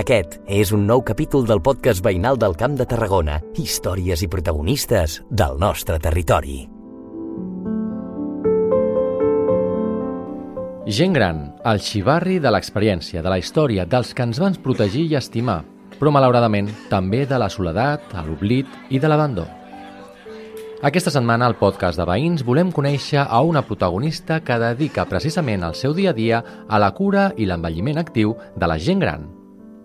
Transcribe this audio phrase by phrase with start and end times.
[0.00, 3.34] Aquest és un nou capítol del podcast veïnal del Camp de Tarragona.
[3.60, 6.62] Històries i protagonistes del nostre territori.
[10.88, 15.18] Gent gran, el xivarri de l'experiència, de la història, dels que ens van protegir i
[15.20, 15.58] estimar,
[15.98, 19.44] però malauradament també de la soledat, l'oblit i de l'abandó.
[20.80, 25.76] Aquesta setmana al podcast de Veïns volem conèixer a una protagonista que dedica precisament el
[25.76, 29.28] seu dia a dia a la cura i l'envelliment actiu de la gent gran.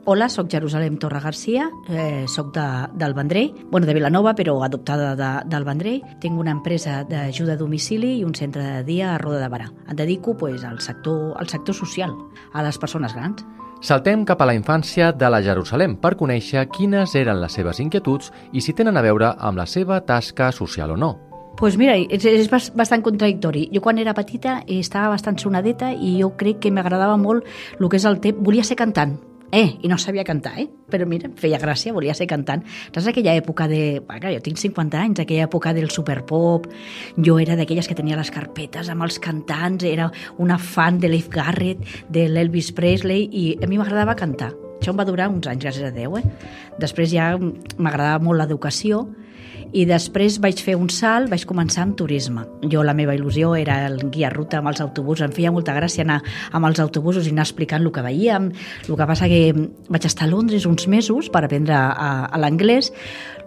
[0.08, 2.62] Hola, sóc Jerusalem Torra Garcia, eh, sóc de,
[2.94, 6.04] del Vendrell, bueno, de Vilanova, però adoptada de, del Vendrell.
[6.22, 9.72] Tinc una empresa d'ajuda a domicili i un centre de dia a Roda de Barà.
[9.90, 12.14] Em dedico pues, al, sector, al sector social,
[12.54, 13.42] a les persones grans.
[13.82, 18.30] Saltem cap a la infància de la Jerusalem per conèixer quines eren les seves inquietuds
[18.54, 21.16] i si tenen a veure amb la seva tasca social o no.
[21.58, 23.70] pues mira, és, és bastant contradictori.
[23.74, 27.48] Jo quan era petita estava bastant sonadeta i jo crec que m'agradava molt
[27.80, 28.44] el que és el temps.
[28.44, 29.16] Volia ser cantant,
[29.56, 30.66] Eh, i no sabia cantar, eh?
[30.92, 32.66] Però mira, feia gràcia, volia ser cantant.
[32.90, 34.02] Saps aquella època de...
[34.04, 36.68] Bueno, jo tinc 50 anys, aquella època del superpop.
[37.24, 40.10] Jo era d'aquelles que tenia les carpetes amb els cantants, era
[40.44, 44.52] una fan de Leif Garrett, de l'Elvis Presley, i a mi m'agradava cantar.
[44.76, 46.26] Això em va durar uns anys, gràcies a Déu, eh?
[46.84, 49.06] Després ja m'agradava molt l'educació,
[49.76, 52.46] i després vaig fer un salt, vaig començar amb turisme.
[52.72, 56.06] Jo, la meva il·lusió era el guia ruta amb els autobusos, em feia molta gràcia
[56.06, 56.22] anar
[56.56, 58.50] amb els autobusos i anar explicant el que veiem.
[58.88, 59.42] El que passa que
[59.92, 62.94] vaig estar a Londres uns mesos per aprendre a, a l'anglès.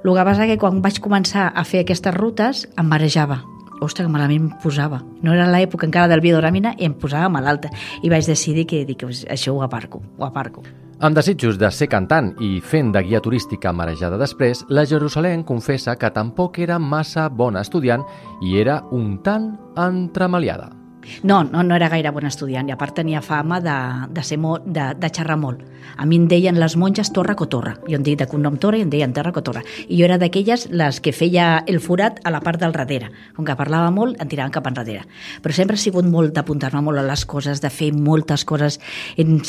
[0.05, 3.42] El que passa que quan vaig començar a fer aquestes rutes em marejava
[3.81, 5.03] ostres, que malament em posava.
[5.23, 7.71] No era l'època encara del biodoramina i em posava malalta.
[8.03, 10.65] I vaig decidir que dic, això ho aparco, ho aparco.
[10.98, 15.95] Amb desitjos de ser cantant i fent de guia turística marejada després, la Jerusalem confessa
[15.95, 18.03] que tampoc era massa bona estudiant
[18.43, 20.78] i era un tant entremaliada.
[21.23, 23.75] No, no, no era gaire bon estudiant i a part tenia fama de,
[24.14, 25.64] de, ser molt, de, de xerrar molt.
[25.97, 27.77] A mi em deien les monges Torra Cotorra.
[27.89, 29.64] Jo em dic de cognom Torra i em deien Terra Cotorra.
[29.89, 33.11] I jo era d'aquelles les que feia el forat a la part del darrere.
[33.36, 35.05] Com que parlava molt, em tiraven cap enrere.
[35.42, 38.80] Però sempre he sigut molt d'apuntar-me molt a les coses, de fer moltes coses.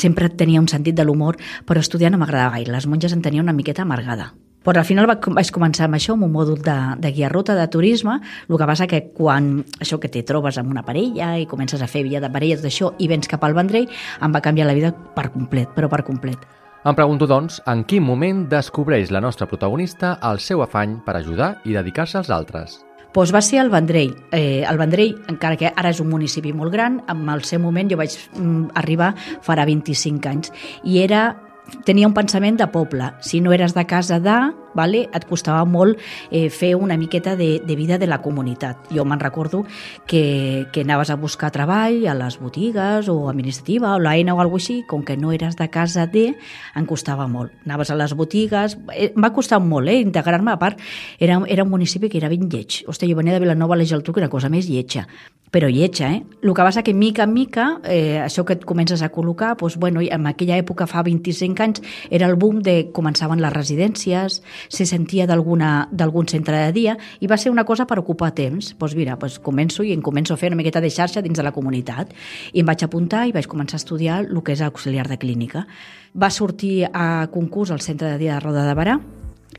[0.00, 2.72] Sempre tenia un sentit de l'humor, però estudiar no m'agradava gaire.
[2.74, 4.32] Les monges em tenien una miqueta amargada.
[4.64, 7.66] Però al final vaig començar amb això, amb un mòdul de, de guia ruta de
[7.72, 11.80] turisme, el que passa que quan això que te trobes amb una parella i comences
[11.80, 13.88] a fer via de parella, tot això, i vens cap al Vendrell,
[14.20, 16.44] em va canviar la vida per complet, però per complet.
[16.80, 21.58] Em pregunto, doncs, en quin moment descobreix la nostra protagonista el seu afany per ajudar
[21.64, 22.78] i dedicar-se als altres?
[23.12, 24.14] Doncs va ser el Vendrell.
[24.32, 27.90] Eh, el Vendrell, encara que ara és un municipi molt gran, en el seu moment
[27.90, 30.52] jo vaig mm, arribar farà 25 anys,
[30.84, 31.49] i era
[31.86, 33.12] tenia un pensament de poble.
[33.20, 34.38] Si no eres de casa de,
[34.74, 35.98] vale, et costava molt
[36.30, 38.90] eh, fer una miqueta de, de vida de la comunitat.
[38.94, 39.64] Jo me'n recordo
[40.06, 44.60] que, que anaves a buscar treball a les botigues o administrativa o l'AENA o alguna
[44.60, 46.34] així, com que no eres de casa de,
[46.76, 47.54] em costava molt.
[47.64, 50.80] Anaves a les botigues, eh, em va costar molt eh, integrar-me, a part,
[51.18, 52.82] era, era un municipi que era ben lleig.
[52.90, 55.06] Hòstia, jo venia de Vilanova a la Geltrú, que era cosa més lletja
[55.50, 56.22] però lletja, eh?
[56.42, 59.76] El que passa que mica en mica, eh, això que et comences a col·locar, doncs,
[59.82, 64.86] bueno, en aquella època, fa 25 anys, era el boom de començaven les residències, se
[64.86, 68.74] sentia d'algun centre de dia i va ser una cosa per ocupar temps.
[68.78, 71.46] Doncs mira, doncs començo i em començo a fer una miqueta de xarxa dins de
[71.46, 72.12] la comunitat.
[72.52, 75.66] I em vaig apuntar i vaig començar a estudiar el que és auxiliar de clínica.
[76.14, 79.00] Va sortir a concurs al centre de dia de Roda de Barà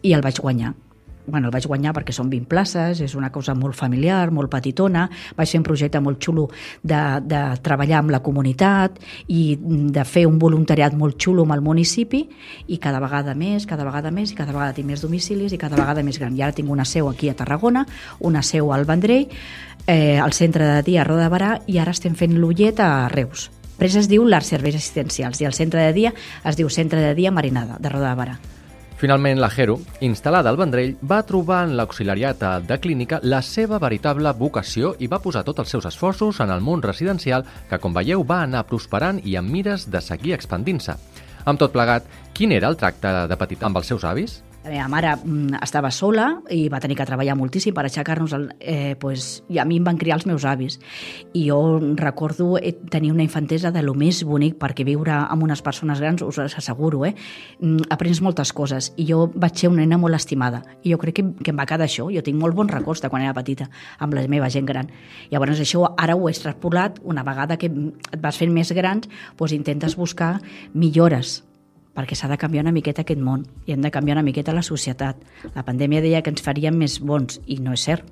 [0.01, 0.75] i el vaig guanyar
[1.25, 5.07] bueno, el vaig guanyar perquè són 20 places, és una cosa molt familiar, molt petitona,
[5.37, 6.47] vaig fer un projecte molt xulo
[6.83, 11.63] de, de treballar amb la comunitat i de fer un voluntariat molt xulo amb el
[11.65, 12.23] municipi
[12.67, 15.79] i cada vegada més, cada vegada més i cada vegada tinc més domicilis i cada
[15.79, 16.35] vegada més gran.
[16.37, 17.85] I ara tinc una seu aquí a Tarragona,
[18.19, 19.27] una seu al Vendrell,
[19.88, 23.07] eh, al centre de dia a Roda de Barà i ara estem fent l'Ullet a
[23.09, 23.49] Reus.
[23.81, 26.11] L'empresa es diu l'Arts Serveis Assistencials i el centre de dia
[26.45, 28.35] es diu Centre de Dia Marinada, de Roda de Barà.
[29.01, 34.29] Finalment, la Jero, instal·lada al Vendrell, va trobar en l'auxiliariat de clínica la seva veritable
[34.38, 37.41] vocació i va posar tots els seus esforços en el món residencial
[37.72, 41.00] que, com veieu, va anar prosperant i amb mires de seguir expandint-se.
[41.50, 42.06] Amb tot plegat,
[42.38, 44.44] quin era el tracte de petit amb els seus avis?
[44.62, 48.36] La meva mare mm, estava sola i va tenir que treballar moltíssim per aixecar-nos.
[48.60, 50.78] Eh, pues, I a mi em van criar els meus avis.
[51.34, 51.58] I jo
[51.98, 56.22] recordo eh, tenir una infantesa de lo més bonic, perquè viure amb unes persones grans,
[56.22, 57.16] us asseguro, eh,
[57.58, 58.94] mm, aprens moltes coses.
[59.02, 60.62] I jo vaig ser una nena molt estimada.
[60.84, 62.12] I jo crec que, que em va quedar això.
[62.13, 64.94] Jo tinc molt bons records de quan era petita, amb la meva gent gran.
[65.31, 69.10] I llavors això ara ho he extrapolat, una vegada que et vas fent més grans,
[69.40, 70.36] doncs intentes buscar
[70.74, 71.42] millores
[71.95, 74.63] perquè s'ha de canviar una miqueta aquest món i hem de canviar una miqueta la
[74.63, 75.19] societat.
[75.55, 78.07] La pandèmia deia que ens faríem més bons i no és cert.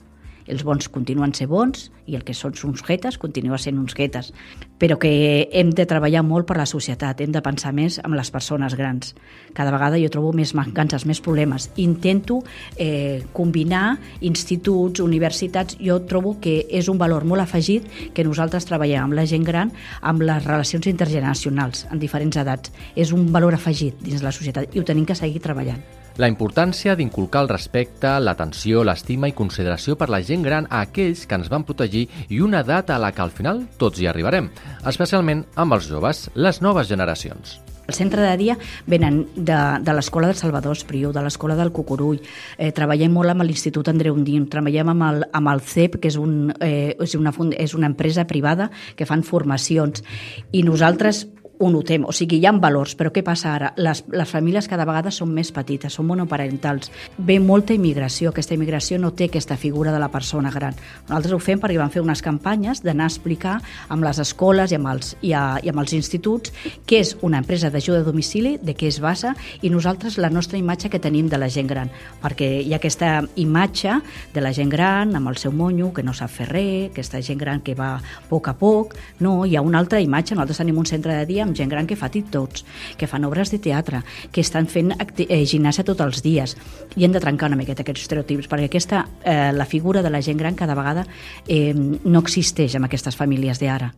[0.47, 4.31] Els bons continuen ser bons i el que són uns guetes continua sent uns guetes.
[4.79, 8.31] Però que hem de treballar molt per la societat, hem de pensar més en les
[8.31, 9.13] persones grans.
[9.53, 11.69] Cada vegada jo trobo més mancances, més problemes.
[11.77, 12.41] Intento
[12.77, 19.09] eh, combinar instituts, universitats, jo trobo que és un valor molt afegit que nosaltres treballem
[19.09, 22.73] amb la gent gran, amb les relacions intergeneracionals en diferents edats.
[22.95, 25.98] És un valor afegit dins la societat i ho tenim que seguir treballant.
[26.19, 31.21] La importància d'inculcar el respecte, l'atenció, l'estima i consideració per la gent gran a aquells
[31.23, 34.49] que ens van protegir i una data a la que al final tots hi arribarem,
[34.91, 37.61] especialment amb els joves, les noves generacions.
[37.87, 42.19] El centre de dia venen de, de l'Escola de Salvador Espriu, de l'Escola del Cucurull,
[42.57, 46.19] eh, treballem molt amb l'Institut Andreu Undín, treballem amb el, amb el CEP, que és,
[46.19, 48.69] un, eh, és, una, és una empresa privada
[48.99, 50.03] que fan formacions,
[50.51, 53.73] i nosaltres ho notem, o sigui, hi ha valors, però què passa ara?
[53.83, 56.87] Les, les famílies cada vegada són més petites, són monoparentals.
[57.17, 60.77] Ve molta immigració, aquesta immigració no té aquesta figura de la persona gran.
[61.09, 63.57] Nosaltres ho fem perquè vam fer unes campanyes d'anar a explicar
[63.91, 66.53] amb les escoles i amb els, i, a, i amb els instituts
[66.87, 70.57] què és una empresa d'ajuda a domicili, de què es basa, i nosaltres la nostra
[70.57, 71.91] imatge que tenim de la gent gran,
[72.23, 73.99] perquè hi ha aquesta imatge
[74.33, 77.43] de la gent gran amb el seu monyo, que no sap fer res, aquesta gent
[77.43, 78.01] gran que va a
[78.31, 81.48] poc a poc, no, hi ha una altra imatge, nosaltres tenim un centre de dia
[81.49, 82.65] amb gent gran que fa TikToks,
[82.97, 86.55] que fan obres de teatre, que estan fent eh, gimnàsia tots els dies.
[86.95, 90.21] I hem de trencar una miqueta aquests estereotips, perquè aquesta, eh, la figura de la
[90.21, 91.05] gent gran cada vegada
[91.47, 93.91] eh, no existeix en aquestes famílies d'ara.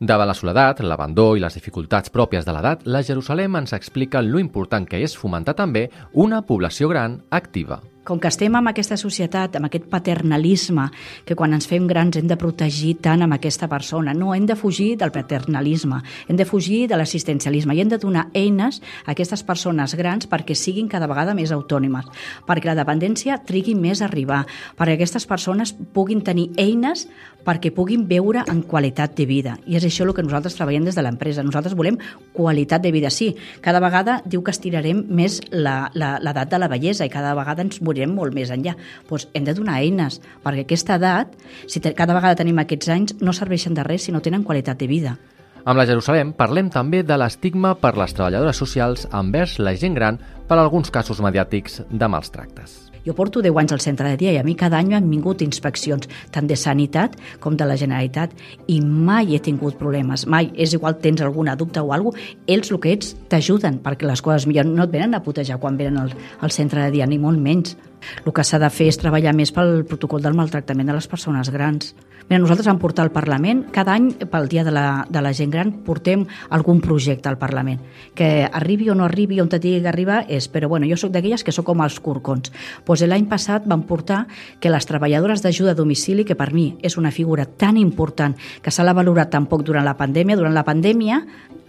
[0.00, 4.40] Davant la soledat, l'abandó i les dificultats pròpies de l'edat, la Jerusalem ens explica lo
[4.40, 9.54] important que és fomentar també una població gran activa com que estem en aquesta societat,
[9.54, 10.88] amb aquest paternalisme,
[11.24, 14.56] que quan ens fem grans hem de protegir tant amb aquesta persona, no, hem de
[14.58, 19.44] fugir del paternalisme, hem de fugir de l'assistencialisme i hem de donar eines a aquestes
[19.46, 22.10] persones grans perquè siguin cada vegada més autònomes,
[22.48, 24.42] perquè la dependència trigui més a arribar,
[24.74, 27.06] perquè aquestes persones puguin tenir eines
[27.44, 29.56] perquè puguin veure en qualitat de vida.
[29.66, 31.44] I és això el que nosaltres treballem des de l'empresa.
[31.46, 31.98] Nosaltres volem
[32.36, 33.10] qualitat de vida.
[33.10, 33.34] Sí,
[33.64, 37.99] cada vegada diu que estirarem més l'edat de la bellesa i cada vegada ens morirem
[38.00, 38.76] anirem molt més enllà.
[39.08, 41.34] Doncs hem de donar eines, perquè aquesta edat,
[41.66, 44.88] si cada vegada tenim aquests anys, no serveixen de res si no tenen qualitat de
[44.88, 45.18] vida.
[45.64, 50.20] Amb la Jerusalem parlem també de l'estigma per les treballadores socials envers la gent gran
[50.48, 52.90] per alguns casos mediàtics de mals tractes.
[53.04, 55.40] Jo porto 10 anys al centre de dia i a mi cada any han vingut
[55.44, 58.34] inspeccions, tant de sanitat com de la Generalitat,
[58.68, 60.50] i mai he tingut problemes, mai.
[60.56, 64.20] És igual, tens alguna dubte o alguna cosa, ells el que ets t'ajuden perquè les
[64.20, 67.18] coses millor no et venen a putejar quan venen al, al centre de dia, ni
[67.18, 67.76] molt menys.
[68.24, 71.52] El que s'ha de fer és treballar més pel protocol del maltractament de les persones
[71.52, 71.94] grans.
[72.30, 75.50] Mira, nosaltres vam portar al Parlament, cada any, pel Dia de la, de la Gent
[75.50, 76.22] Gran, portem
[76.54, 77.80] algun projecte al Parlament.
[78.14, 80.46] Que arribi o no arribi, on te digui que arriba, és...
[80.46, 82.52] Però bueno, jo sóc d'aquelles que sóc com els curcons.
[82.86, 84.28] Pues l'any passat vam portar
[84.62, 88.70] que les treballadores d'ajuda a domicili, que per mi és una figura tan important, que
[88.70, 91.24] se l'ha valorat tan poc durant la pandèmia, durant la pandèmia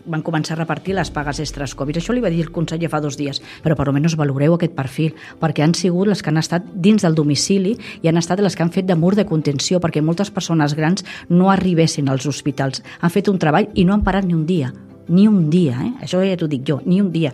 [0.05, 1.97] van començar a repartir les pagues extres Covid.
[2.01, 5.15] Això li va dir el conseller fa dos dies, però per almenys valoreu aquest perfil,
[5.41, 8.63] perquè han sigut les que han estat dins del domicili i han estat les que
[8.63, 12.83] han fet de mur de contenció, perquè moltes persones grans no arribessin als hospitals.
[13.01, 14.73] Han fet un treball i no han parat ni un dia,
[15.07, 15.93] ni un dia, eh?
[16.05, 17.33] això ja t'ho dic jo, ni un dia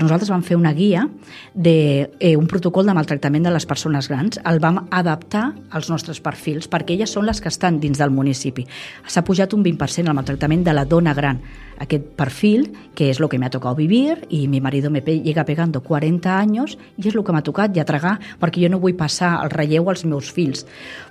[0.00, 1.08] doncs nosaltres vam fer una guia
[1.54, 6.22] de eh, un protocol de maltractament de les persones grans, el vam adaptar als nostres
[6.24, 8.64] perfils, perquè elles són les que estan dins del municipi.
[9.06, 11.42] S'ha pujat un 20% el maltractament de la dona gran
[11.82, 15.44] aquest perfil, que és lo que me ha tocado vivir y mi marido me llega
[15.44, 18.94] pegando 40 años i és el que m'ha tocat ja tragar perquè jo no vull
[18.94, 20.64] passar el relleu als meus fills.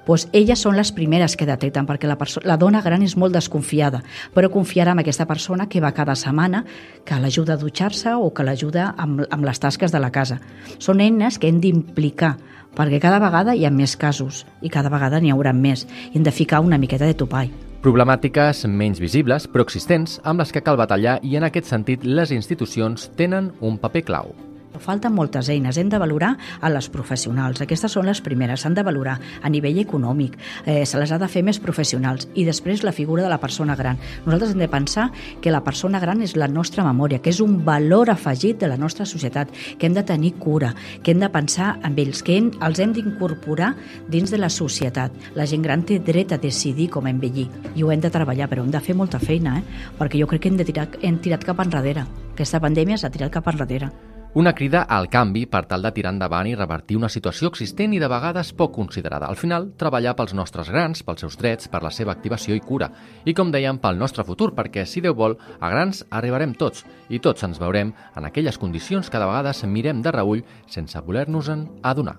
[0.05, 2.17] Pues elles són les primeres que detecten perquè la,
[2.48, 4.01] la dona gran és molt desconfiada,
[4.34, 6.63] però confiarà en aquesta persona que va cada setmana,
[7.05, 10.40] que l'ajuda a dutxar-se o que l'ajuda amb, amb les tasques de la casa.
[10.80, 12.38] Són eines que hem d'implicar
[12.75, 16.24] perquè cada vegada hi ha més casos i cada vegada n'hi haurà més i hem
[16.24, 17.51] de ficar una miqueta de topall.
[17.82, 22.32] Problemàtiques menys visibles, però existents, amb les que cal batallar i en aquest sentit les
[22.32, 24.34] institucions tenen un paper clau.
[24.80, 27.62] Falten moltes eines, hem de valorar a les professionals.
[27.62, 31.28] Aquestes són les primeres, s'han de valorar a nivell econòmic, eh, se les ha de
[31.28, 34.00] fer més professionals i després la figura de la persona gran.
[34.25, 35.12] Nosaltres hem de pensar
[35.42, 38.78] que la persona gran és la nostra memòria, que és un valor afegit de la
[38.78, 40.74] nostra societat, que hem de tenir cura,
[41.04, 43.75] que hem de pensar en ells, que hem, els hem d'incorporar
[44.10, 45.12] dins de la societat.
[45.36, 48.63] La gent gran té dret a decidir com envellir i ho hem de treballar, però
[48.63, 49.92] hem de fer molta feina, eh?
[50.00, 52.08] perquè jo crec que hem, de tirar, hem tirat cap enrere.
[52.34, 53.92] Aquesta pandèmia s'ha tirat cap enrere.
[54.33, 57.97] Una crida al canvi per tal de tirar endavant i revertir una situació existent i
[58.00, 59.27] de vegades poc considerada.
[59.27, 62.88] Al final, treballar pels nostres grans, pels seus drets, per la seva activació i cura.
[63.27, 67.19] I com dèiem, pel nostre futur, perquè si Déu vol, a grans arribarem tots i
[67.19, 72.15] tots ens veurem en aquelles condicions que de vegades mirem de reull sense voler-nos-en adonar.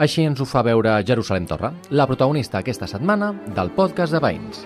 [0.00, 4.64] Així ens ho fa veure Jerusalem Torra, la protagonista aquesta setmana del podcast de Veïns.